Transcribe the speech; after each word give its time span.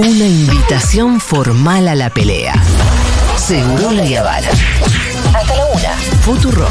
Una 0.00 0.26
invitación 0.26 1.20
formal 1.20 1.86
a 1.86 1.94
la 1.94 2.08
pelea. 2.08 2.54
Seguro 3.36 3.90
la 3.90 4.02
Yavara. 4.06 4.48
Hasta 5.34 5.56
la 5.56 5.66
una. 5.66 5.94
Futurock. 6.22 6.70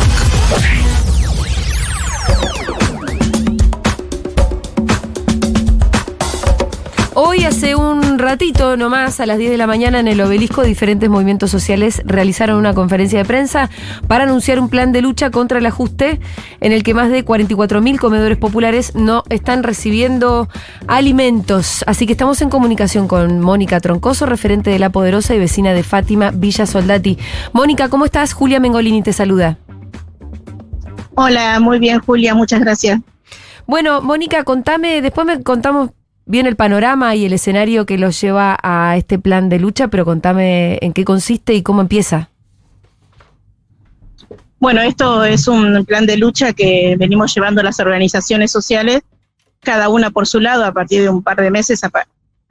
Hoy 7.22 7.44
hace 7.44 7.76
un 7.76 8.18
ratito 8.18 8.78
nomás, 8.78 9.20
a 9.20 9.26
las 9.26 9.38
10 9.38 9.52
de 9.52 9.58
la 9.58 9.68
mañana 9.68 10.00
en 10.00 10.08
el 10.08 10.22
obelisco, 10.22 10.64
diferentes 10.64 11.10
movimientos 11.10 11.52
sociales 11.52 12.02
realizaron 12.06 12.58
una 12.58 12.74
conferencia 12.74 13.20
de 13.20 13.26
prensa 13.26 13.70
para 14.08 14.24
anunciar 14.24 14.58
un 14.58 14.70
plan 14.70 14.94
de 14.94 15.02
lucha 15.02 15.30
contra 15.30 15.60
el 15.60 15.66
ajuste 15.66 16.22
en 16.62 16.72
el 16.72 16.82
que 16.82 16.94
más 16.94 17.12
de 17.12 17.26
44.000 17.26 18.00
comedores 18.00 18.38
populares 18.38 18.96
no 18.96 19.26
están 19.28 19.64
recibiendo 19.64 20.48
alimentos. 20.88 21.84
Así 21.88 22.06
que 22.06 22.14
estamos 22.14 22.42
en 22.42 22.50
comunicación 22.50 23.10
con 23.10 23.42
Mónica 23.42 23.82
Troncoso, 23.82 24.26
referente 24.26 24.70
de 24.70 24.80
La 24.80 24.90
Poderosa 24.90 25.36
y 25.36 25.40
vecina 25.40 25.74
de 25.74 25.84
Fátima, 25.84 26.32
Villa 26.32 26.66
Soldati. 26.66 27.18
Mónica, 27.52 27.90
¿cómo 27.90 28.06
estás? 28.06 28.32
Julia 28.32 28.62
Mengolini 28.62 29.02
te 29.02 29.12
saluda. 29.12 29.58
Hola, 31.16 31.60
muy 31.60 31.80
bien 31.80 32.00
Julia, 32.00 32.34
muchas 32.34 32.62
gracias. 32.62 33.02
Bueno, 33.68 34.02
Mónica, 34.02 34.46
contame, 34.46 35.02
después 35.02 35.28
me 35.28 35.44
contamos 35.44 35.90
bien 36.30 36.46
el 36.46 36.56
panorama 36.56 37.16
y 37.16 37.26
el 37.26 37.34
escenario 37.34 37.88
que 37.88 37.98
los 37.98 38.22
lleva 38.22 38.56
a 38.62 38.96
este 38.96 39.18
plan 39.18 39.50
de 39.50 39.60
lucha, 39.60 39.88
pero 39.88 40.06
contame 40.06 40.78
en 40.82 40.94
qué 40.94 41.04
consiste 41.04 41.56
y 41.56 41.64
cómo 41.64 41.82
empieza. 41.82 42.30
Bueno, 44.60 44.82
esto 44.82 45.24
es 45.26 45.48
un 45.48 45.84
plan 45.86 46.06
de 46.06 46.18
lucha 46.18 46.54
que 46.54 46.96
venimos 47.00 47.34
llevando 47.34 47.64
las 47.64 47.80
organizaciones 47.80 48.52
sociales, 48.52 49.02
cada 49.62 49.90
una 49.90 50.12
por 50.12 50.28
su 50.28 50.40
lado, 50.40 50.66
a 50.66 50.72
partir 50.72 51.02
de 51.02 51.10
un 51.10 51.24
par 51.24 51.38
de 51.38 51.50
meses, 51.50 51.84
a, 51.84 51.90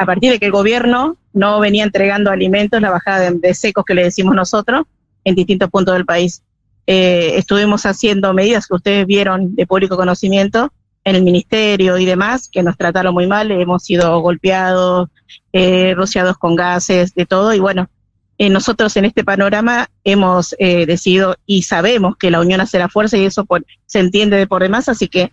partir 0.04 0.32
de 0.32 0.40
que 0.40 0.46
el 0.46 0.52
gobierno 0.52 1.16
no 1.32 1.60
venía 1.60 1.84
entregando 1.84 2.32
alimentos, 2.32 2.82
la 2.82 2.90
bajada 2.90 3.30
de, 3.30 3.54
secos 3.54 3.84
que 3.84 3.94
le 3.94 4.02
decimos 4.02 4.34
nosotros, 4.34 4.86
en 5.22 5.36
distintos 5.36 5.70
puntos 5.70 5.94
del 5.94 6.04
país. 6.04 6.42
Eh, 6.88 7.34
estuvimos 7.36 7.86
haciendo 7.86 8.34
medidas 8.34 8.66
que 8.66 8.74
ustedes 8.74 9.06
vieron 9.06 9.54
de 9.54 9.66
público 9.68 9.96
conocimiento, 9.96 10.72
en 11.08 11.16
el 11.16 11.22
ministerio 11.22 11.98
y 11.98 12.04
demás, 12.04 12.48
que 12.50 12.62
nos 12.62 12.76
trataron 12.76 13.14
muy 13.14 13.26
mal, 13.26 13.50
hemos 13.50 13.84
sido 13.84 14.20
golpeados, 14.20 15.08
eh, 15.52 15.94
rociados 15.96 16.36
con 16.38 16.54
gases, 16.54 17.14
de 17.14 17.26
todo, 17.26 17.54
y 17.54 17.58
bueno, 17.58 17.88
eh, 18.36 18.50
nosotros 18.50 18.96
en 18.96 19.04
este 19.04 19.24
panorama 19.24 19.88
hemos 20.04 20.54
eh, 20.58 20.86
decidido 20.86 21.36
y 21.44 21.62
sabemos 21.62 22.16
que 22.16 22.30
la 22.30 22.40
unión 22.40 22.60
hace 22.60 22.78
la 22.78 22.88
fuerza 22.88 23.16
y 23.16 23.24
eso 23.24 23.46
se 23.86 23.98
entiende 23.98 24.36
de 24.36 24.46
por 24.46 24.62
demás, 24.62 24.88
así 24.88 25.08
que 25.08 25.32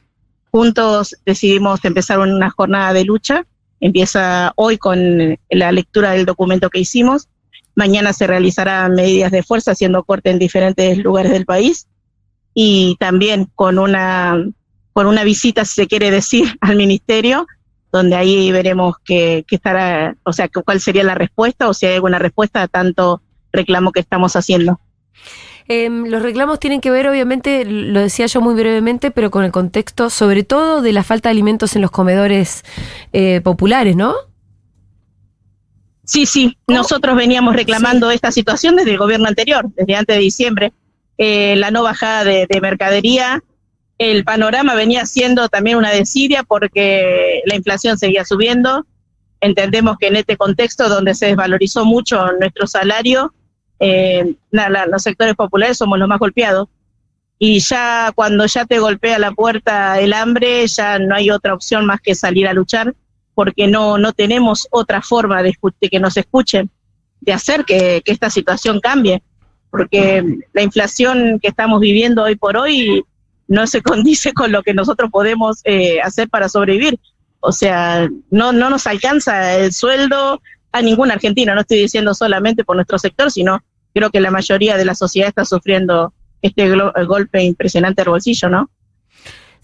juntos 0.50 1.16
decidimos 1.26 1.84
empezar 1.86 2.20
una 2.20 2.50
jornada 2.50 2.94
de 2.94 3.04
lucha. 3.04 3.46
Empieza 3.82 4.54
hoy 4.56 4.78
con 4.78 5.38
la 5.50 5.72
lectura 5.72 6.12
del 6.12 6.26
documento 6.26 6.70
que 6.70 6.80
hicimos. 6.80 7.28
Mañana 7.76 8.14
se 8.14 8.26
realizarán 8.26 8.94
medidas 8.94 9.32
de 9.32 9.44
fuerza 9.44 9.72
haciendo 9.72 10.04
corte 10.04 10.32
en 10.32 10.40
diferentes 10.40 10.98
lugares 10.98 11.34
del 11.34 11.46
país 11.46 11.88
y 12.54 12.96
también 13.00 13.50
con 13.54 13.78
una 13.78 14.42
por 14.96 15.08
una 15.08 15.26
visita, 15.26 15.66
si 15.66 15.74
se 15.74 15.88
quiere 15.88 16.10
decir, 16.10 16.58
al 16.62 16.78
ministerio, 16.78 17.46
donde 17.92 18.16
ahí 18.16 18.50
veremos 18.54 18.96
qué 19.04 19.44
estará, 19.50 20.16
o 20.24 20.32
sea, 20.32 20.48
cuál 20.48 20.80
sería 20.80 21.04
la 21.04 21.16
respuesta 21.16 21.68
o 21.68 21.74
si 21.74 21.86
hay 21.86 21.96
alguna 21.96 22.18
respuesta 22.18 22.62
a 22.62 22.70
tanto 22.70 23.22
reclamo 23.52 23.92
que 23.92 24.00
estamos 24.00 24.38
haciendo. 24.38 24.80
Em, 25.68 26.06
los 26.06 26.22
reclamos 26.22 26.62
tienen 26.62 26.80
que 26.80 26.92
ver, 26.92 27.10
obviamente, 27.10 27.66
lo 27.66 28.00
decía 28.00 28.28
yo 28.28 28.40
muy 28.40 28.56
brevemente, 28.56 29.12
pero 29.12 29.32
con 29.32 29.44
el 29.44 29.52
contexto, 29.52 30.10
sobre 30.10 30.44
todo, 30.44 30.82
de 30.82 30.94
la 30.94 31.04
falta 31.04 31.28
de 31.28 31.32
alimentos 31.32 31.76
en 31.76 31.82
los 31.82 31.92
comedores 31.92 32.64
eh, 33.12 33.42
populares, 33.44 33.98
¿no? 33.98 34.14
Sí, 36.06 36.26
sí, 36.26 36.58
nosotros 36.68 37.18
veníamos 37.18 37.54
reclamando 37.54 38.12
esta 38.12 38.32
situación 38.32 38.78
desde 38.78 38.92
el 38.92 38.98
gobierno 38.98 39.28
anterior, 39.28 39.66
desde 39.76 39.96
antes 39.96 40.16
de 40.16 40.22
diciembre. 40.22 40.74
Eh, 41.18 41.56
la 41.58 41.72
no 41.72 41.84
bajada 41.84 42.24
de 42.24 42.62
mercadería, 42.62 43.42
el 43.98 44.24
panorama 44.24 44.76
venía 44.76 45.06
siendo 45.06 45.48
también 45.48 45.78
una 45.78 45.92
desidia 45.92 46.44
porque 46.44 47.42
la 47.46 47.56
inflación 47.56 47.98
seguía 47.98 48.26
subiendo. 48.26 48.86
Entendemos 49.40 49.98
que 49.98 50.08
en 50.08 50.18
este 50.18 50.38
contexto 50.38 50.90
donde 50.90 51.14
se 51.14 51.28
desvalorizó 51.28 51.86
mucho 51.86 52.26
nuestro 52.40 52.68
salario, 52.68 53.34
eh, 53.80 54.36
los 54.52 55.02
sectores 55.02 55.36
populares 55.36 55.78
somos 55.78 55.98
los 55.98 56.08
más 56.08 56.20
golpeados. 56.20 56.68
Y 57.38 57.60
ya 57.60 58.12
cuando 58.16 58.46
ya 58.46 58.66
te 58.66 58.80
golpea 58.80 59.20
la 59.20 59.32
puerta 59.32 60.00
el 60.00 60.14
hambre, 60.14 60.66
ya 60.68 61.00
no 61.00 61.16
hay 61.16 61.30
otra 61.30 61.54
opción 61.54 61.86
más 61.86 62.00
que 62.02 62.16
salir 62.16 62.48
a 62.48 62.54
luchar, 62.54 62.96
porque 63.34 63.68
no, 63.68 63.98
no 63.98 64.14
tenemos 64.14 64.68
otra 64.72 65.02
forma 65.02 65.44
de, 65.44 65.54
que 65.92 66.00
nos 66.00 66.16
escuchen, 66.16 66.70
de 67.20 67.34
hacer 67.34 67.66
que 67.66 68.02
esta 68.06 68.30
situación 68.30 68.80
cambie. 68.80 69.22
Porque 69.70 70.24
la 70.54 70.62
inflación 70.62 71.40
que 71.42 71.50
estamos 71.50 71.82
viviendo 71.82 72.24
hoy 72.24 72.38
por 72.38 72.56
hoy 72.56 73.04
no 73.48 73.68
se 73.68 73.82
condice 73.84 74.34
con 74.34 74.52
lo 74.52 74.64
que 74.64 74.74
nosotros 74.74 75.10
podemos 75.12 75.62
eh, 75.64 76.02
hacer 76.02 76.30
para 76.30 76.50
sobrevivir. 76.50 77.00
O 77.40 77.52
sea, 77.52 78.10
no, 78.32 78.52
no 78.52 78.70
nos 78.70 78.88
alcanza 78.88 79.56
el 79.58 79.72
sueldo 79.72 80.42
a 80.72 80.82
ningún 80.82 81.12
argentino, 81.12 81.56
no 81.56 81.62
estoy 81.62 81.78
diciendo 81.78 82.14
solamente 82.14 82.66
por 82.66 82.76
nuestro 82.76 82.98
sector, 82.98 83.32
sino 83.32 83.64
creo 83.94 84.10
que 84.10 84.20
la 84.20 84.32
mayoría 84.32 84.76
de 84.76 84.86
la 84.86 84.96
sociedad 84.96 85.30
está 85.30 85.46
sufriendo 85.46 86.14
este 86.42 86.70
golpe 87.08 87.44
impresionante 87.44 88.02
al 88.02 88.10
bolsillo, 88.10 88.50
¿no? 88.50 88.70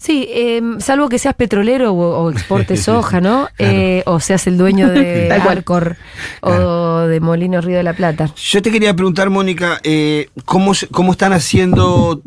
Sí, 0.02 0.26
em, 0.32 0.80
salvo 0.80 1.08
que 1.08 1.16
seas 1.16 1.36
petrolero 1.36 1.92
o, 1.92 2.28
exportes 2.32 2.82
soja, 2.84 3.20
¿no? 3.20 3.48
Eh, 3.56 4.02
o 4.06 4.18
seas 4.18 4.48
el 4.48 4.58
dueño 4.58 4.88
de 4.88 5.30
Arcor 5.48 5.96
o 6.40 7.02
de 7.02 7.20
Molino 7.20 7.60
Río 7.60 7.76
de 7.76 7.84
la 7.84 7.92
Plata. 7.92 8.28
Yo 8.34 8.60
te 8.60 8.72
quería 8.72 8.96
preguntar, 8.96 9.30
Mónica, 9.30 9.78
eh, 9.84 10.28
¿cómo, 10.44 10.72
¿cómo 10.90 11.12
están 11.12 11.32
haciendo 11.32 12.20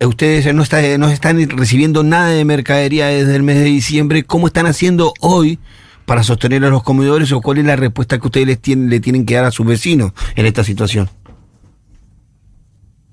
ustedes 0.00 0.52
no, 0.52 0.64
está, 0.64 0.80
no 0.98 1.08
están 1.08 1.48
recibiendo 1.50 2.02
nada 2.02 2.30
de 2.30 2.44
mercadería 2.44 3.06
desde 3.06 3.36
el 3.36 3.44
mes 3.44 3.58
de 3.58 3.64
diciembre? 3.64 4.24
¿Cómo 4.24 4.48
están 4.48 4.66
haciendo 4.66 5.14
hoy 5.20 5.60
para 6.06 6.24
sostener 6.24 6.64
a 6.64 6.70
los 6.70 6.82
comedores 6.82 7.30
o 7.30 7.40
cuál 7.40 7.58
es 7.58 7.64
la 7.64 7.76
respuesta 7.76 8.18
que 8.18 8.26
ustedes 8.26 8.48
les 8.48 8.60
tienen, 8.60 8.90
le 8.90 8.98
tienen 8.98 9.24
que 9.24 9.36
dar 9.36 9.44
a 9.44 9.52
sus 9.52 9.64
vecinos 9.64 10.10
en 10.34 10.46
esta 10.46 10.64
situación? 10.64 11.08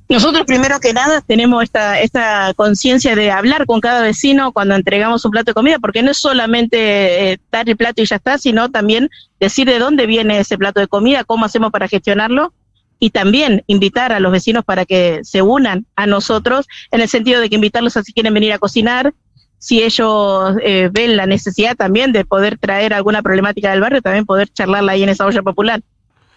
Nosotros 0.10 0.46
primero 0.46 0.80
que 0.80 0.94
nada 0.94 1.20
tenemos 1.20 1.64
esta, 1.64 2.00
esta 2.00 2.54
conciencia 2.56 3.14
de 3.14 3.30
hablar 3.30 3.66
con 3.66 3.82
cada 3.82 4.02
vecino 4.02 4.54
cuando 4.54 4.76
entregamos 4.76 5.26
un 5.26 5.32
plato 5.32 5.52
de 5.52 5.54
comida, 5.54 5.80
porque 5.80 6.02
no 6.02 6.12
es 6.12 6.18
solamente 6.18 7.34
eh, 7.34 7.40
dar 7.52 7.68
el 7.68 7.76
plato 7.76 8.02
y 8.02 8.06
ya 8.06 8.16
está, 8.16 8.38
sino 8.38 8.70
también 8.70 9.10
decir 9.40 9.68
de 9.68 9.80
dónde 9.80 10.06
viene 10.06 10.40
ese 10.40 10.58
plato 10.58 10.80
de 10.80 10.88
comida, 10.88 11.26
cómo 11.26 11.44
hacemos 11.44 11.72
para 11.72 11.90
gestionarlo 11.90 12.54
y 13.00 13.10
también 13.10 13.64
invitar 13.68 14.14
a 14.14 14.22
los 14.22 14.32
vecinos 14.32 14.64
para 14.64 14.86
que 14.86 15.20
se 15.24 15.42
unan 15.42 15.86
a 15.98 16.08
nosotros, 16.08 16.68
en 16.92 17.02
el 17.02 17.10
sentido 17.10 17.42
de 17.42 17.50
que 17.50 17.56
invitarlos 17.56 17.98
a 17.98 18.04
si 18.04 18.14
quieren 18.14 18.34
venir 18.34 18.54
a 18.54 18.60
cocinar, 18.60 19.14
si 19.60 19.84
ellos 19.84 20.56
eh, 20.64 20.90
ven 20.90 21.18
la 21.18 21.26
necesidad 21.26 21.76
también 21.76 22.14
de 22.14 22.24
poder 22.24 22.58
traer 22.58 22.94
alguna 22.94 23.22
problemática 23.22 23.72
del 23.72 23.82
barrio, 23.82 24.02
también 24.02 24.26
poder 24.26 24.48
charlarla 24.48 24.94
ahí 24.94 25.04
en 25.04 25.10
esa 25.10 25.26
olla 25.26 25.42
popular 25.42 25.82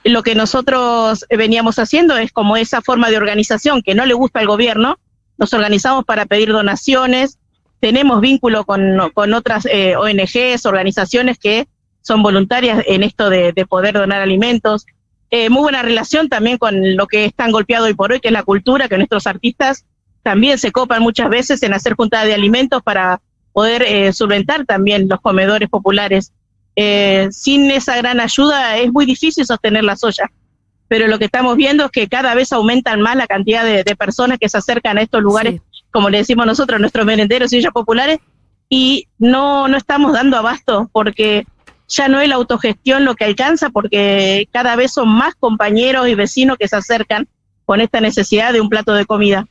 lo 0.05 0.22
que 0.22 0.34
nosotros 0.34 1.27
veníamos 1.28 1.78
haciendo 1.78 2.16
es 2.16 2.33
como 2.33 2.56
esa 2.56 2.81
forma 2.81 3.11
de 3.11 3.16
organización 3.16 3.83
que 3.83 3.94
no 3.94 4.06
le 4.06 4.15
gusta 4.15 4.41
al 4.41 4.47
gobierno, 4.47 4.99
nos 5.38 5.53
organizamos 5.53 6.05
para 6.05 6.27
pedir 6.27 6.50
donaciones, 6.50 7.38
tenemos 7.81 8.21
vínculo 8.21 8.65
con, 8.65 9.00
otras 9.34 9.66
eh, 9.66 9.97
ONGs, 9.97 10.66
organizaciones 10.66 11.39
que 11.39 11.66
son 12.03 12.22
voluntarias 12.22 12.84
en 12.87 13.03
esto 13.03 13.31
de, 13.31 13.53
poder 13.69 13.94
donar 13.94 14.21
alimentos. 14.21 14.87
Eh, 15.31 15.49
muy 15.49 15.62
buena 15.62 15.83
relación 15.83 16.28
también 16.28 16.59
con 16.59 16.97
lo 16.97 17.06
que 17.06 17.25
es 17.25 17.34
tan 17.34 17.53
golpeado 17.53 17.87
hoy 17.87 17.94
por 17.94 18.12
hoy, 18.12 18.21
que 18.21 18.28
es 18.28 18.33
la 18.33 18.43
cultura, 18.43 18.89
que 18.89 18.97
nuestros 18.97 19.27
artistas 19.27 19.87
también 20.22 20.59
se 20.59 20.72
copan 20.72 21.03
muchas 21.03 21.31
veces 21.31 21.62
en 21.62 21.72
hacer 21.72 21.94
juntas 21.94 22.27
de 22.27 22.34
alimentos 22.34 22.83
para 22.83 23.21
poder 23.53 23.83
eh, 23.83 24.12
solventar 24.12 24.66
también 24.66 25.09
los 25.09 25.21
comedores 25.21 25.69
populares. 25.69 26.33
Eh, 26.77 27.29
sin 27.31 27.71
esa 27.71 27.97
gran 27.97 28.21
ayuda 28.21 28.78
es 28.78 28.93
muy 28.93 29.07
difícil 29.07 29.45
sostener 29.45 29.84
la 29.84 29.97
soya. 29.97 30.31
Pero 30.89 31.07
lo 31.07 31.19
que 31.19 31.27
estamos 31.27 31.57
viendo 31.57 31.84
es 31.84 31.91
que 31.91 32.09
cada 32.09 32.34
vez 32.34 32.53
aumentan 32.53 33.01
más 33.01 33.17
la 33.17 33.27
cantidad 33.27 33.65
de, 33.65 33.84
personas 33.97 34.39
que 34.39 34.49
se 34.49 34.59
acercan 34.59 34.99
a 34.99 35.03
estos 35.03 35.22
lugares, 35.22 35.61
como 35.93 36.11
le 36.11 36.19
decimos 36.19 36.47
nosotros, 36.47 36.81
nuestros 36.81 37.07
merenderos 37.07 37.53
y 37.53 37.59
ollas 37.59 37.72
populares, 37.72 38.19
y 38.69 39.07
no, 39.19 39.69
no 39.69 39.77
estamos 39.77 40.13
dando 40.13 40.37
abasto 40.37 40.89
porque 40.93 41.45
ya 41.89 42.09
no 42.09 42.21
es 42.21 42.28
la 42.28 42.37
autogestión 42.37 43.05
lo 43.05 43.15
que 43.15 43.25
alcanza, 43.25 43.71
porque 43.71 44.49
cada 44.53 44.77
vez 44.77 44.93
son 44.93 45.09
más 45.09 45.34
compañeros 45.34 46.09
y 46.09 46.15
vecinos 46.15 46.57
que 46.57 46.69
se 46.69 46.77
acercan 46.77 47.28
con 47.65 47.81
esta 47.81 48.01
necesidad 48.01 48.53
de 48.53 48.61
un 48.61 48.69
plato 48.69 48.95
de 48.95 49.07
comida. 49.07 49.47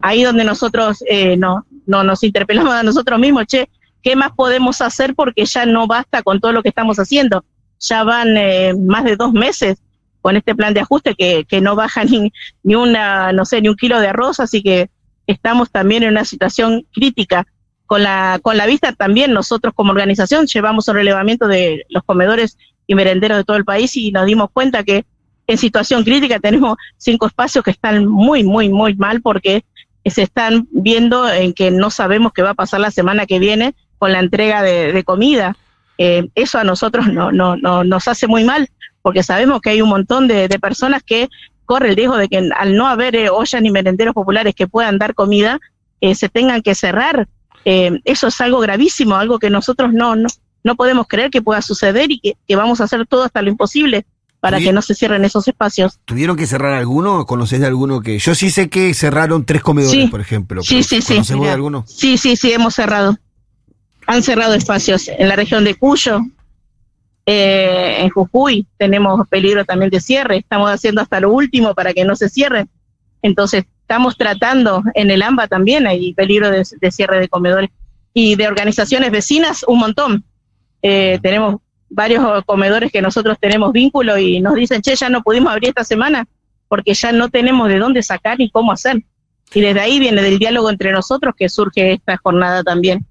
Ahí 0.00 0.22
donde 0.22 0.44
nosotros 0.44 1.02
eh, 1.06 1.36
no, 1.36 1.66
no 1.86 2.02
nos 2.04 2.22
interpelamos 2.22 2.72
a 2.72 2.82
nosotros 2.82 3.18
mismos, 3.18 3.46
che, 3.46 3.68
¿qué 4.02 4.16
más 4.16 4.32
podemos 4.32 4.80
hacer? 4.80 5.14
Porque 5.14 5.44
ya 5.44 5.66
no 5.66 5.86
basta 5.86 6.22
con 6.22 6.40
todo 6.40 6.52
lo 6.52 6.62
que 6.62 6.68
estamos 6.68 6.98
haciendo. 6.98 7.44
Ya 7.80 8.04
van 8.04 8.36
eh, 8.36 8.74
más 8.74 9.04
de 9.04 9.16
dos 9.16 9.32
meses 9.32 9.78
con 10.20 10.36
este 10.36 10.54
plan 10.54 10.74
de 10.74 10.80
ajuste 10.80 11.14
que, 11.14 11.44
que 11.48 11.60
no 11.60 11.76
baja 11.76 12.04
ni, 12.04 12.32
ni 12.62 12.74
una, 12.74 13.32
no 13.32 13.44
sé, 13.44 13.60
ni 13.60 13.68
un 13.68 13.76
kilo 13.76 14.00
de 14.00 14.08
arroz, 14.08 14.40
así 14.40 14.62
que 14.62 14.90
estamos 15.26 15.70
también 15.70 16.02
en 16.02 16.10
una 16.10 16.24
situación 16.24 16.86
crítica. 16.92 17.46
Con 17.86 18.02
la, 18.02 18.38
con 18.42 18.58
la 18.58 18.66
vista 18.66 18.92
también 18.92 19.32
nosotros 19.32 19.72
como 19.74 19.92
organización 19.92 20.46
llevamos 20.46 20.88
un 20.88 20.96
relevamiento 20.96 21.48
de 21.48 21.86
los 21.88 22.02
comedores 22.04 22.58
y 22.86 22.94
merenderos 22.94 23.38
de 23.38 23.44
todo 23.44 23.56
el 23.56 23.64
país 23.64 23.96
y 23.96 24.12
nos 24.12 24.26
dimos 24.26 24.50
cuenta 24.52 24.82
que 24.84 25.06
en 25.46 25.56
situación 25.56 26.04
crítica 26.04 26.38
tenemos 26.38 26.76
cinco 26.98 27.26
espacios 27.26 27.64
que 27.64 27.70
están 27.70 28.06
muy, 28.06 28.44
muy, 28.44 28.68
muy 28.68 28.94
mal 28.94 29.22
porque 29.22 29.64
se 30.04 30.22
están 30.22 30.68
viendo 30.70 31.30
en 31.30 31.52
que 31.52 31.70
no 31.70 31.90
sabemos 31.90 32.32
qué 32.32 32.42
va 32.42 32.50
a 32.50 32.54
pasar 32.54 32.80
la 32.80 32.90
semana 32.90 33.26
que 33.26 33.38
viene 33.38 33.74
con 33.98 34.12
la 34.12 34.20
entrega 34.20 34.62
de, 34.62 35.02
comida. 35.04 35.56
Eh, 35.98 36.28
eso 36.34 36.58
a 36.58 36.64
nosotros 36.64 37.08
no, 37.08 37.32
no, 37.32 37.56
no, 37.56 37.82
nos 37.84 38.06
hace 38.08 38.26
muy 38.26 38.44
mal 38.44 38.68
porque 39.02 39.22
sabemos 39.22 39.60
que 39.60 39.70
hay 39.70 39.82
un 39.82 39.88
montón 39.88 40.28
de, 40.28 40.48
personas 40.60 41.02
que 41.02 41.28
corre 41.64 41.90
el 41.90 41.96
riesgo 41.96 42.16
de 42.16 42.28
que 42.28 42.50
al 42.56 42.76
no 42.76 42.86
haber 42.86 43.16
eh, 43.16 43.30
ollas 43.30 43.60
ni 43.60 43.70
merenderos 43.70 44.14
populares 44.14 44.54
que 44.54 44.66
puedan 44.66 44.98
dar 44.98 45.14
comida, 45.14 45.58
eh, 46.00 46.14
se 46.14 46.28
tengan 46.28 46.62
que 46.62 46.74
cerrar. 46.74 47.28
eso 47.64 48.28
es 48.28 48.40
algo 48.40 48.60
gravísimo, 48.60 49.16
algo 49.16 49.38
que 49.38 49.50
nosotros 49.50 49.92
no, 49.92 50.16
no, 50.16 50.28
no 50.64 50.76
podemos 50.76 51.06
creer 51.08 51.30
que 51.30 51.42
pueda 51.42 51.62
suceder 51.62 52.10
y 52.10 52.20
que, 52.20 52.56
vamos 52.56 52.80
a 52.80 52.84
hacer 52.84 53.06
todo 53.06 53.24
hasta 53.24 53.42
lo 53.42 53.50
imposible 53.50 54.06
para 54.40 54.58
que 54.58 54.72
no 54.72 54.82
se 54.82 54.94
cierren 54.94 55.24
esos 55.24 55.48
espacios. 55.48 55.98
¿Tuvieron 56.04 56.36
que 56.36 56.46
cerrar 56.46 56.74
alguno? 56.74 57.26
¿Conocés 57.26 57.58
de 57.60 57.66
alguno 57.66 58.00
que.? 58.00 58.18
Yo 58.18 58.34
sí 58.36 58.50
sé 58.50 58.68
que 58.68 58.94
cerraron 58.94 59.44
tres 59.44 59.62
comedores, 59.62 60.10
por 60.10 60.20
ejemplo. 60.20 60.62
Sí, 60.62 60.82
sí, 60.82 61.02
sí. 61.02 61.20
de 61.20 61.50
alguno? 61.50 61.84
Sí, 61.88 62.18
sí, 62.18 62.36
sí, 62.36 62.52
hemos 62.52 62.74
cerrado. 62.74 63.18
Han 64.08 64.22
cerrado 64.22 64.54
espacios 64.54 65.06
en 65.08 65.28
la 65.28 65.36
región 65.36 65.64
de 65.64 65.74
Cuyo, 65.74 66.22
eh, 67.26 67.96
en 68.00 68.08
Jujuy, 68.08 68.66
tenemos 68.78 69.28
peligro 69.28 69.66
también 69.66 69.90
de 69.90 70.00
cierre. 70.00 70.38
Estamos 70.38 70.70
haciendo 70.70 71.02
hasta 71.02 71.20
lo 71.20 71.30
último 71.30 71.74
para 71.74 71.92
que 71.92 72.06
no 72.06 72.16
se 72.16 72.30
cierren. 72.30 72.70
Entonces, 73.20 73.64
estamos 73.82 74.16
tratando 74.16 74.82
en 74.94 75.10
el 75.10 75.20
AMBA 75.20 75.46
también, 75.46 75.86
hay 75.86 76.14
peligro 76.14 76.50
de 76.50 76.90
cierre 76.90 77.20
de 77.20 77.28
comedores 77.28 77.68
y 78.14 78.34
de 78.34 78.48
organizaciones 78.48 79.10
vecinas, 79.10 79.62
un 79.68 79.78
montón. 79.78 80.24
Eh, 80.80 81.18
tenemos 81.22 81.56
varios 81.90 82.42
comedores 82.46 82.90
que 82.90 83.02
nosotros 83.02 83.36
tenemos 83.38 83.72
vínculo 83.72 84.16
y 84.16 84.40
nos 84.40 84.54
dicen, 84.54 84.80
che, 84.80 84.96
ya 84.96 85.10
no 85.10 85.22
pudimos 85.22 85.52
abrir 85.52 85.68
esta 85.68 85.84
semana 85.84 86.26
porque 86.66 86.94
ya 86.94 87.12
no 87.12 87.28
tenemos 87.28 87.68
de 87.68 87.78
dónde 87.78 88.02
sacar 88.02 88.38
ni 88.38 88.50
cómo 88.50 88.72
hacer. 88.72 89.02
Y 89.52 89.60
desde 89.60 89.80
ahí 89.80 89.98
viene 89.98 90.22
del 90.22 90.38
diálogo 90.38 90.70
entre 90.70 90.92
nosotros 90.92 91.34
que 91.36 91.50
surge 91.50 91.92
esta 91.92 92.16
jornada 92.16 92.62
también. 92.62 93.06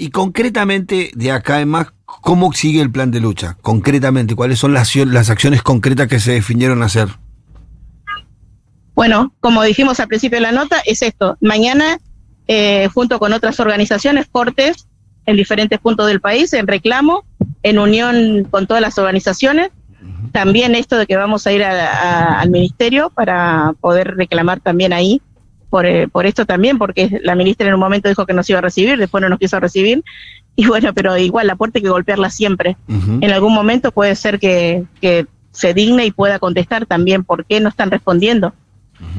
Y 0.00 0.08
concretamente, 0.08 1.10
de 1.14 1.30
acá 1.30 1.60
en 1.60 1.68
más, 1.68 1.88
¿cómo 2.06 2.54
sigue 2.54 2.80
el 2.80 2.90
plan 2.90 3.10
de 3.10 3.20
lucha? 3.20 3.58
Concretamente, 3.60 4.34
¿cuáles 4.34 4.58
son 4.58 4.72
las, 4.72 4.96
las 4.96 5.28
acciones 5.28 5.62
concretas 5.62 6.08
que 6.08 6.20
se 6.20 6.32
definieron 6.32 6.82
hacer? 6.82 7.08
Bueno, 8.94 9.34
como 9.40 9.62
dijimos 9.62 10.00
al 10.00 10.08
principio 10.08 10.38
de 10.38 10.40
la 10.40 10.52
nota, 10.52 10.80
es 10.86 11.02
esto. 11.02 11.36
Mañana, 11.42 11.98
eh, 12.48 12.88
junto 12.94 13.18
con 13.18 13.34
otras 13.34 13.60
organizaciones, 13.60 14.26
Cortes, 14.32 14.88
en 15.26 15.36
diferentes 15.36 15.78
puntos 15.78 16.06
del 16.06 16.22
país 16.22 16.50
en 16.54 16.66
reclamo, 16.66 17.26
en 17.62 17.78
unión 17.78 18.44
con 18.50 18.66
todas 18.66 18.80
las 18.80 18.96
organizaciones. 18.96 19.70
También 20.32 20.74
esto 20.76 20.96
de 20.96 21.06
que 21.06 21.16
vamos 21.16 21.46
a 21.46 21.52
ir 21.52 21.62
al 21.62 22.48
ministerio 22.48 23.10
para 23.10 23.74
poder 23.82 24.16
reclamar 24.16 24.60
también 24.60 24.94
ahí 24.94 25.20
por, 25.70 25.86
eh, 25.86 26.08
por 26.08 26.26
esto 26.26 26.44
también, 26.44 26.76
porque 26.76 27.20
la 27.22 27.34
ministra 27.34 27.68
en 27.68 27.74
un 27.74 27.80
momento 27.80 28.08
dijo 28.08 28.26
que 28.26 28.34
nos 28.34 28.50
iba 28.50 28.58
a 28.58 28.62
recibir, 28.62 28.98
después 28.98 29.22
no 29.22 29.28
nos 29.28 29.38
quiso 29.38 29.58
recibir. 29.60 30.04
Y 30.56 30.66
bueno, 30.66 30.92
pero 30.92 31.16
igual 31.16 31.46
la 31.46 31.56
puerta 31.56 31.78
hay 31.78 31.82
que 31.84 31.88
golpearla 31.88 32.28
siempre. 32.28 32.76
En 32.88 33.30
algún 33.30 33.54
momento 33.54 33.92
puede 33.92 34.14
ser 34.14 34.38
que, 34.38 34.84
que 35.00 35.26
se 35.52 35.72
digne 35.72 36.04
y 36.04 36.10
pueda 36.10 36.38
contestar 36.38 36.84
también 36.84 37.24
por 37.24 37.46
qué 37.46 37.60
no 37.60 37.70
están 37.70 37.90
respondiendo. 37.90 38.52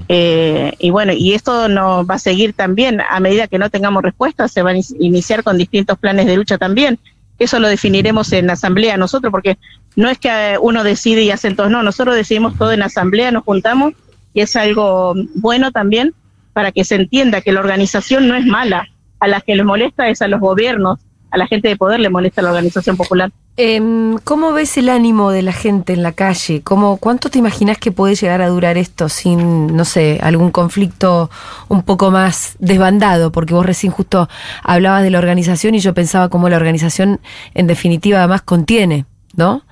Eh, 0.07 0.74
y 0.77 0.92
bueno, 0.92 1.13
y 1.13 1.33
esto 1.33 1.68
no 1.68 2.06
va 2.06 2.15
a 2.15 2.19
seguir 2.19 2.53
también, 2.53 3.01
a 3.01 3.19
medida 3.19 3.48
que 3.48 3.57
no 3.57 3.69
tengamos 3.69 4.03
respuesta, 4.03 4.48
se 4.48 4.62
van 4.62 4.75
a 4.75 4.81
iniciar 5.00 5.44
con 5.44 5.57
distintos 5.57 5.98
planes 5.98 6.27
de 6.27 6.36
lucha 6.36 6.57
también. 6.57 7.00
Eso 7.39 7.59
lo 7.59 7.68
definiremos 7.68 8.31
en 8.33 8.50
asamblea 8.50 8.98
nosotros, 8.98 9.31
porque 9.31 9.57
no 9.95 10.09
es 10.09 10.19
que 10.19 10.57
uno 10.62 10.83
decide 10.83 11.24
y 11.24 11.31
hacen 11.31 11.56
todos, 11.56 11.71
no, 11.71 11.81
nosotros 11.81 12.15
decidimos 12.15 12.56
todo 12.56 12.71
en 12.71 12.83
asamblea, 12.83 13.31
nos 13.31 13.44
juntamos 13.44 13.94
y 14.33 14.42
es 14.42 14.56
algo 14.56 15.15
bueno 15.36 15.71
también 15.71 16.13
para 16.53 16.71
que 16.71 16.83
se 16.83 16.95
entienda 16.95 17.42
que 17.42 17.51
la 17.51 17.59
organización 17.59 18.27
no 18.27 18.36
es 18.36 18.45
mala, 18.45 18.88
a 19.19 19.27
las 19.27 19.44
que 19.44 19.56
les 19.56 19.65
molesta 19.65 20.09
es 20.09 20.21
a 20.21 20.27
los 20.27 20.39
gobiernos, 20.39 21.00
a 21.31 21.38
la 21.38 21.48
gente 21.48 21.69
de 21.69 21.77
poder 21.77 22.00
le 22.00 22.09
molesta 22.09 22.42
la 22.42 22.50
organización 22.50 22.98
popular. 22.98 23.31
Em, 23.57 24.18
¿Cómo 24.24 24.53
ves 24.53 24.77
el 24.77 24.89
ánimo 24.89 25.31
de 25.31 25.42
la 25.42 25.53
gente 25.53 25.94
en 25.94 26.03
la 26.03 26.12
calle? 26.12 26.62
¿Cómo, 26.62 26.98
¿Cuánto 26.98 27.30
te 27.30 27.39
imaginas 27.39 27.77
que 27.77 27.92
puede 27.92 28.15
llegar 28.15 28.42
a 28.42 28.50
durar 28.50 28.77
esto 28.77 29.09
sin, 29.09 29.75
no 29.75 29.86
sé, 29.86 30.19
algún 30.21 30.51
conflicto 30.51 31.30
un 31.69 31.83
poco 31.83 32.12
más 32.12 32.56
desbandado? 32.59 33.31
Porque 33.31 33.53
vos 33.53 33.65
recién 33.65 33.92
justo 33.92 34.30
hablabas 34.63 35.03
de 35.03 35.09
la 35.09 35.19
organización 35.19 35.75
y 35.75 35.80
yo 35.80 35.94
pensaba 35.94 36.30
cómo 36.30 36.50
la 36.50 36.57
organización 36.57 37.19
en 37.53 37.68
definitiva 37.68 38.19
además 38.19 38.42
contiene, 38.42 39.06
¿no? 39.36 39.63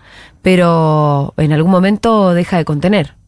Pero 0.41 1.33
en 1.37 1.51
algún 1.51 1.71
momento 1.71 2.33
deja 2.33 2.57
de 2.57 2.65
contener. 2.65 3.18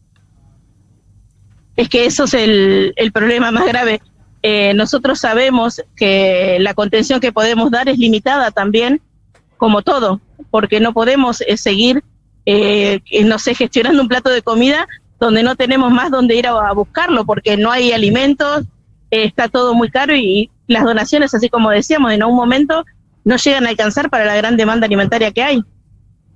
Es 1.76 1.88
que 1.88 2.06
eso 2.06 2.24
es 2.24 2.34
el, 2.34 2.94
problema 3.12 3.50
más 3.50 3.66
grave. 3.66 4.00
Eh, 4.42 4.74
nosotros 4.74 5.20
sabemos 5.20 5.82
que 5.96 6.58
la 6.60 6.74
contención 6.74 7.20
que 7.20 7.32
podemos 7.32 7.70
dar 7.70 7.88
es 7.88 7.98
limitada 7.98 8.50
también, 8.50 9.00
como 9.56 9.82
todo 9.82 10.20
porque 10.52 10.80
no 10.80 10.92
podemos 10.92 11.40
eh, 11.40 11.56
seguir, 11.56 12.04
eh, 12.46 13.00
no 13.24 13.38
sé, 13.38 13.54
gestionando 13.54 14.02
un 14.02 14.08
plato 14.08 14.28
de 14.28 14.42
comida 14.42 14.86
donde 15.18 15.42
no 15.42 15.56
tenemos 15.56 15.90
más 15.90 16.10
donde 16.10 16.36
ir 16.36 16.46
a, 16.46 16.72
buscarlo, 16.72 17.24
porque 17.24 17.56
no 17.56 17.70
hay 17.70 17.92
alimentos, 17.92 18.64
eh, 19.10 19.24
está 19.24 19.48
todo 19.48 19.74
muy 19.74 19.90
caro 19.90 20.14
y, 20.14 20.50
las 20.68 20.84
donaciones, 20.84 21.34
así 21.34 21.50
como 21.50 21.70
decíamos, 21.70 22.12
en 22.12 22.22
un 22.24 22.34
momento 22.34 22.84
no 23.24 23.36
llegan 23.36 23.66
a 23.66 23.70
alcanzar 23.70 24.08
para 24.08 24.24
la 24.24 24.36
gran 24.36 24.56
demanda 24.56 24.86
alimentaria 24.86 25.30
que 25.30 25.42
hay. 25.42 25.62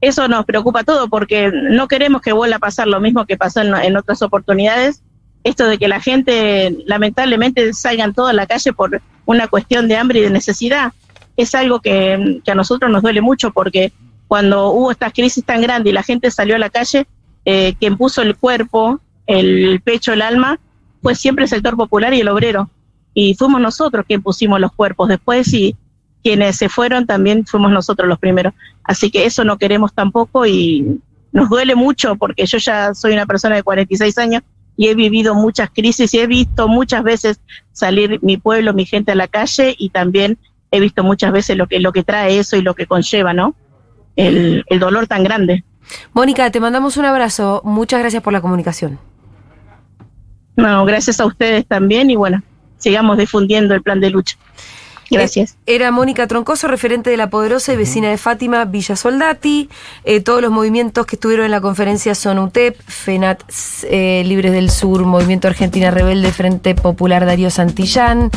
Eso 0.01 0.29
nos 0.29 0.45
preocupa 0.45 0.85
todo 0.85 1.09
porque 1.09 1.51
no 1.51 1.89
queremos 1.89 2.21
que 2.21 2.33
vuelva 2.33 2.57
a 2.57 2.59
pasar 2.59 2.87
lo 2.87 3.01
mismo 3.01 3.25
que 3.25 3.39
pasó 3.39 3.63
en, 3.63 3.97
otras 3.97 4.21
oportunidades, 4.21 5.03
esto 5.47 5.69
de 5.69 5.79
que 5.79 5.87
la 5.87 6.01
gente 6.01 6.77
lamentablemente 6.87 7.73
salgan 7.73 8.13
toda 8.13 8.31
a 8.31 8.35
la 8.35 8.49
calle 8.49 8.73
por 8.73 9.01
una 9.27 9.47
cuestión 9.47 9.87
de 9.87 9.97
hambre 9.97 10.19
y 10.19 10.23
de 10.23 10.31
necesidad. 10.31 10.93
Es 11.37 11.55
algo 11.55 11.79
que, 11.81 12.41
a 12.45 12.55
nosotros 12.55 12.91
nos 12.91 13.03
duele 13.03 13.21
mucho 13.21 13.53
porque 13.53 13.93
cuando 14.27 14.71
hubo 14.71 14.91
esta 14.91 15.13
crisis 15.13 15.45
tan 15.45 15.63
grande 15.63 15.91
y 15.91 15.93
la 15.93 16.03
gente 16.03 16.33
salió 16.33 16.57
a 16.57 16.59
la 16.59 16.69
calle, 16.69 17.07
eh, 17.45 17.75
quien 17.79 17.97
puso 17.97 18.23
el 18.23 18.37
cuerpo, 18.37 19.01
el 19.29 19.81
pecho, 19.85 20.13
el 20.13 20.23
alma, 20.23 20.59
fue 21.01 21.15
siempre 21.15 21.45
el 21.45 21.49
sector 21.49 21.77
popular 21.77 22.13
y 22.13 22.21
el 22.21 22.29
obrero. 22.29 22.69
Y 23.15 23.35
fuimos 23.35 23.61
nosotros 23.61 24.05
quien 24.05 24.23
pusimos 24.23 24.59
los 24.59 24.73
cuerpos. 24.73 25.09
Después, 25.09 25.55
y 25.55 25.77
quienes 26.25 26.57
se 26.57 26.69
fueron, 26.69 27.07
también 27.07 27.47
fuimos 27.47 27.71
nosotros 27.71 28.09
los 28.09 28.19
primeros. 28.19 28.53
Así 28.83 29.13
que 29.13 29.27
eso 29.27 29.45
no 29.45 29.59
queremos 29.59 29.95
tampoco 29.95 30.45
y 30.45 31.01
nos 31.31 31.49
duele 31.49 31.77
mucho 31.77 32.17
porque 32.17 32.47
yo 32.47 32.59
ya 32.59 32.95
soy 32.95 33.13
una 33.13 33.27
persona 33.27 33.55
de 33.55 33.63
46 33.63 34.19
años 34.19 34.43
y 34.77 34.89
he 34.89 34.95
vivido 34.95 35.35
muchas 35.35 35.71
crisis 35.71 36.13
y 36.15 36.19
he 36.19 36.27
visto 36.27 36.69
muchas 36.69 37.03
veces 37.03 37.41
salir 37.73 38.19
mi 38.23 38.37
pueblo, 38.37 38.75
mi 38.75 38.85
gente 38.85 39.13
a 39.13 39.15
la 39.15 39.29
calle 39.29 39.75
y 39.79 39.91
también 39.91 40.39
he 40.71 40.81
visto 40.81 41.03
muchas 41.03 41.33
veces 41.33 41.57
lo 41.57 41.67
que, 41.67 41.81
lo 41.81 41.93
que 41.93 42.03
trae 42.03 42.39
eso 42.39 42.57
y 42.57 42.63
lo 42.63 42.75
que 42.75 42.87
conlleva, 42.87 43.33
¿no? 43.33 43.55
el, 44.17 44.65
dolor 44.81 45.07
tan 45.07 45.23
grande. 45.23 45.65
Mónica, 46.13 46.51
te 46.51 46.61
mandamos 46.61 46.97
un 46.97 47.05
abrazo. 47.05 47.61
Muchas 47.65 48.01
gracias 48.01 48.23
por 48.23 48.33
la 48.33 48.41
comunicación. 48.41 48.99
No, 50.57 50.85
gracias 50.85 51.21
a 51.21 51.27
ustedes 51.27 51.67
también 51.67 52.11
y 52.11 52.17
bueno, 52.17 52.43
sigamos 52.79 53.19
difundiendo 53.19 53.75
el 53.75 53.83
plan 53.83 54.01
de 54.01 54.11
lucha. 54.11 54.37
Gracias. 55.11 55.57
Era 55.67 55.91
Mónica 55.91 56.27
Troncoso, 56.27 56.69
referente 56.69 57.11
de 57.11 57.17
La 57.17 57.31
Poderosa 57.31 57.73
y 57.73 57.77
vecina 57.77 58.11
de 58.11 58.19
Fátima, 58.19 58.65
Villa 58.65 58.97
Soldati. 58.97 59.69
Eh, 60.05 60.21
todos 60.21 60.43
los 60.43 60.51
movimientos 60.51 61.07
que 61.07 61.17
estuvieron 61.17 61.45
en 61.45 61.53
la 61.53 61.61
conferencia 61.61 62.15
son 62.15 62.39
UTEP, 62.39 62.77
FENAT 62.87 63.43
eh, 63.85 64.23
Libres 64.27 64.53
del 64.53 64.71
Sur, 64.71 65.05
Movimiento 65.05 65.49
Argentina 65.49 65.91
Rebelde, 65.91 66.33
Frente 66.33 66.75
Popular 66.75 67.27
Darío 67.27 67.51
Santillán, 67.51 68.31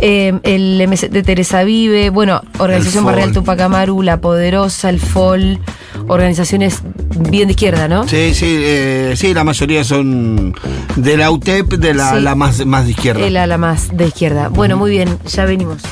eh, 0.00 0.38
el 0.44 0.86
MC 0.86 1.08
de 1.10 1.22
Teresa 1.22 1.64
Vive, 1.64 2.10
bueno, 2.10 2.42
Organización 2.58 3.04
Barrial 3.04 3.32
Tupac 3.32 3.60
Amaru, 3.60 4.02
La 4.02 4.20
Poderosa, 4.20 4.90
el 4.90 5.00
FOL, 5.00 5.58
organizaciones 6.08 6.82
bien 7.30 7.48
de 7.48 7.52
izquierda, 7.52 7.88
¿no? 7.88 8.06
Sí, 8.06 8.34
sí, 8.34 8.64
sí, 9.16 9.34
la 9.34 9.44
mayoría 9.44 9.84
son 9.84 10.54
de 10.96 11.16
la 11.16 11.30
UTEP, 11.30 11.74
de 11.74 11.94
la, 11.94 12.34
más, 12.34 12.64
más 12.66 12.84
de 12.84 12.90
izquierda. 12.92 13.30
La, 13.30 13.46
la 13.46 13.58
más 13.58 13.96
de 13.96 14.06
izquierda. 14.06 14.48
Bueno, 14.48 14.76
muy 14.76 14.90
bien, 14.90 15.18
ya 15.26 15.44
venimos. 15.44 15.84